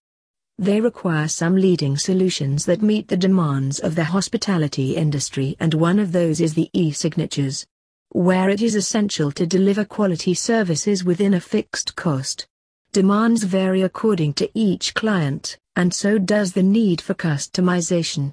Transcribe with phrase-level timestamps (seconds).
[0.58, 6.00] They require some leading solutions that meet the demands of the hospitality industry and one
[6.00, 7.66] of those is the e-signatures
[8.14, 12.48] where it is essential to deliver quality services within a fixed cost.
[12.92, 18.32] Demands vary according to each client, and so does the need for customization.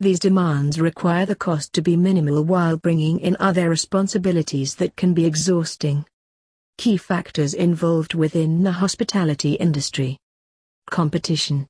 [0.00, 5.14] These demands require the cost to be minimal while bringing in other responsibilities that can
[5.14, 6.04] be exhausting.
[6.76, 10.18] Key factors involved within the hospitality industry.
[10.90, 11.66] Competition.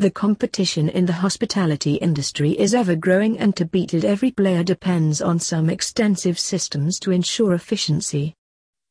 [0.00, 4.62] The competition in the hospitality industry is ever growing and to beat it every player
[4.62, 8.36] depends on some extensive systems to ensure efficiency.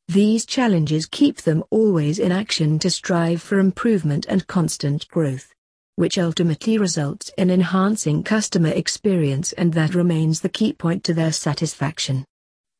[0.08, 5.50] These challenges keep them always in action to strive for improvement and constant growth,
[5.94, 11.32] which ultimately results in enhancing customer experience and that remains the key point to their
[11.32, 12.26] satisfaction.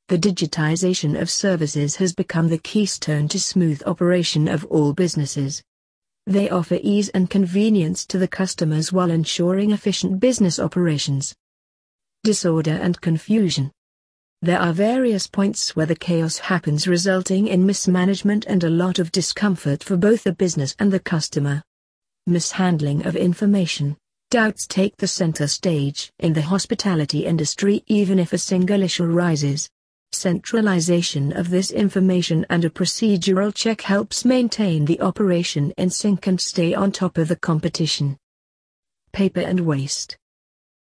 [0.09, 5.63] The digitization of services has become the keystone to smooth operation of all businesses.
[6.29, 11.35] They offer ease and convenience to the customers while ensuring efficient business operations.
[12.23, 13.73] Disorder and confusion.
[14.43, 19.11] There are various points where the chaos happens resulting in mismanagement and a lot of
[19.11, 21.63] discomfort for both the business and the customer.
[22.27, 23.97] Mishandling of information.
[24.31, 29.71] Doubts take the center stage in the hospitality industry even if a single issue rises.
[30.13, 36.41] Centralization of this information and a procedural check helps maintain the operation in sync and
[36.41, 38.17] stay on top of the competition.
[39.13, 40.17] Paper and waste.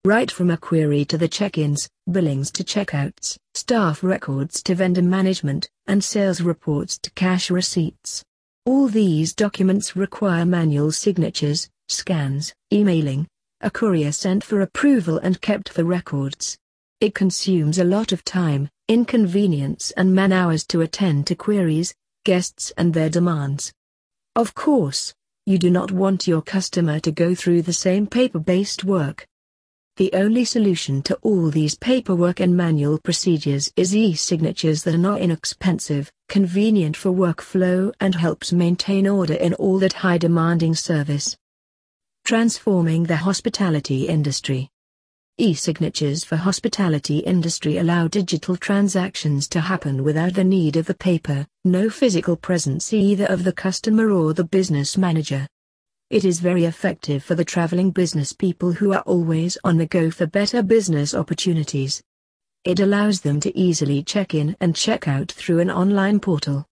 [0.06, 5.70] Right from a query to the check-ins, billings to checkouts, staff records to vendor management,
[5.88, 8.24] and sales reports to cash receipts.
[8.66, 13.28] All these documents require manual signatures, scans, emailing,
[13.62, 16.58] a courier sent for approval and kept for records.
[17.00, 21.94] It consumes a lot of time, inconvenience and man-hours to attend to queries,
[22.26, 23.72] guests and their demands.
[24.36, 25.14] Of course,
[25.46, 29.28] you do not want your customer to go through the same paper-based work.
[29.98, 35.22] The only solution to all these paperwork and manual procedures is e-signatures that are not
[35.22, 41.38] inexpensive, convenient for workflow and helps maintain order in all that high-demanding service.
[42.26, 44.72] Transforming the hospitality industry.
[45.40, 51.46] E-signatures for hospitality industry allow digital transactions to happen without the need of the paper,
[51.64, 55.48] no physical presence either of the customer or the business manager.
[56.10, 60.10] It is very effective for the traveling business people who are always on the go
[60.10, 62.02] for better business opportunities.
[62.64, 66.66] It allows them to easily check in and check out through an online portal.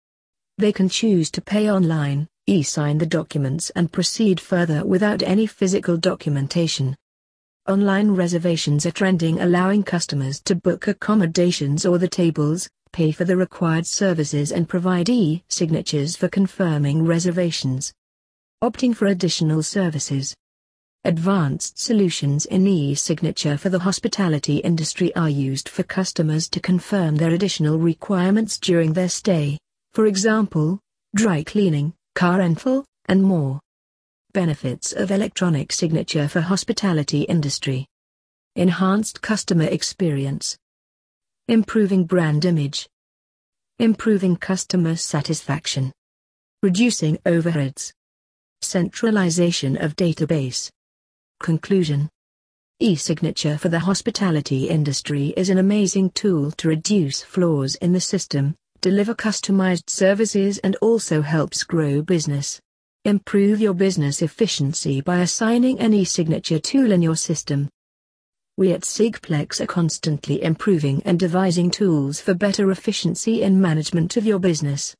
[0.57, 5.97] They can choose to pay online, e-sign the documents and proceed further without any physical
[5.97, 6.95] documentation.
[7.67, 13.35] Online reservations are trending allowing customers to book accommodations or the tables, pay for the
[13.35, 17.91] required services and provide e-signatures for confirming reservations.
[18.63, 20.35] Opting for additional services.
[21.05, 27.31] Advanced solutions in e-signature for the hospitality industry are used for customers to confirm their
[27.31, 29.57] additional requirements during their stay,
[29.93, 30.79] for example,
[31.15, 33.59] dry cleaning, car rental, and more.
[34.35, 37.87] Benefits of electronic signature for hospitality industry.
[38.57, 40.57] Enhanced customer experience.
[41.47, 42.85] Improving brand image.
[43.79, 45.93] Improving customer satisfaction.
[46.61, 47.93] Reducing overheads.
[48.61, 50.69] Centralization of database.
[51.41, 52.09] Conclusion.
[52.81, 58.53] E-signature for the hospitality industry is an amazing tool to reduce flaws in the system,
[58.81, 62.59] deliver customized services and also helps grow business.
[63.05, 67.69] Improve your business efficiency by assigning an e-signature tool in your system.
[68.57, 74.25] We at Sigplex are constantly improving and devising tools for better efficiency in management of
[74.25, 74.95] your business.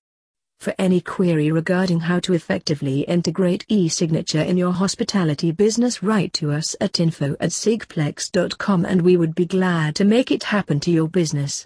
[0.59, 6.51] For any query regarding how to effectively integrate e-signature in your hospitality business write to
[6.51, 10.91] us at info at sigplex.com and we would be glad to make it happen to
[10.91, 11.63] your business.